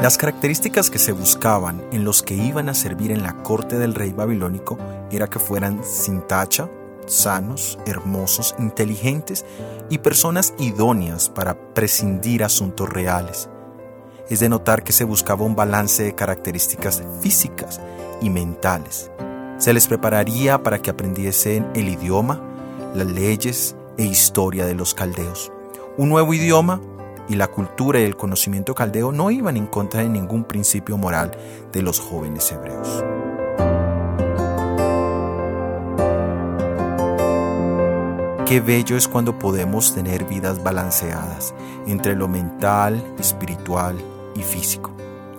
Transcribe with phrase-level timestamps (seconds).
[0.00, 3.94] Las características que se buscaban en los que iban a servir en la corte del
[3.94, 4.76] rey babilónico
[5.10, 6.68] era que fueran sin tacha,
[7.06, 9.46] sanos, hermosos, inteligentes
[9.88, 13.48] y personas idóneas para prescindir asuntos reales.
[14.28, 17.80] Es de notar que se buscaba un balance de características físicas
[18.20, 19.10] y mentales.
[19.56, 22.42] Se les prepararía para que aprendiesen el idioma,
[22.94, 25.50] las leyes e historia de los caldeos.
[25.96, 26.82] Un nuevo idioma
[27.28, 31.32] y la cultura y el conocimiento caldeo no iban en contra de ningún principio moral
[31.72, 33.04] de los jóvenes hebreos.
[38.46, 41.52] Qué bello es cuando podemos tener vidas balanceadas
[41.88, 43.96] entre lo mental, espiritual
[44.36, 44.92] y físico.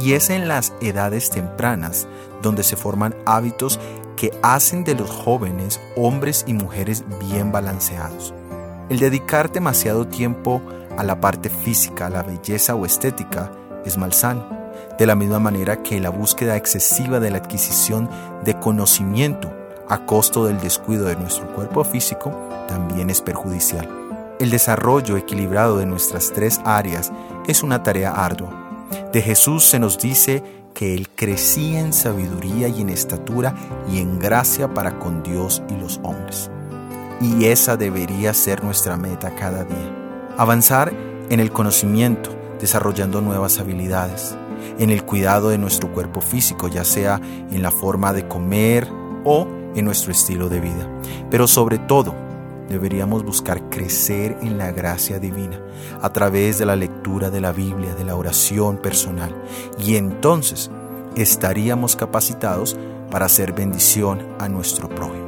[0.00, 2.08] Y es en las edades tempranas
[2.42, 3.78] donde se forman hábitos
[4.16, 8.34] que hacen de los jóvenes hombres y mujeres bien balanceados.
[8.88, 10.60] El dedicar demasiado tiempo
[10.98, 13.52] a la parte física, a la belleza o estética,
[13.84, 14.44] es malsano,
[14.98, 18.10] de la misma manera que la búsqueda excesiva de la adquisición
[18.44, 19.48] de conocimiento
[19.88, 22.32] a costo del descuido de nuestro cuerpo físico
[22.66, 23.88] también es perjudicial.
[24.40, 27.12] El desarrollo equilibrado de nuestras tres áreas
[27.46, 28.50] es una tarea ardua.
[29.12, 30.42] De Jesús se nos dice
[30.74, 33.54] que Él crecía en sabiduría y en estatura
[33.88, 36.50] y en gracia para con Dios y los hombres.
[37.20, 39.97] Y esa debería ser nuestra meta cada día
[40.38, 40.92] Avanzar
[41.30, 44.36] en el conocimiento, desarrollando nuevas habilidades,
[44.78, 48.88] en el cuidado de nuestro cuerpo físico, ya sea en la forma de comer
[49.24, 50.88] o en nuestro estilo de vida.
[51.28, 52.14] Pero sobre todo,
[52.68, 55.60] deberíamos buscar crecer en la gracia divina
[56.00, 59.34] a través de la lectura de la Biblia, de la oración personal.
[59.76, 60.70] Y entonces
[61.16, 62.78] estaríamos capacitados
[63.10, 65.27] para hacer bendición a nuestro prójimo.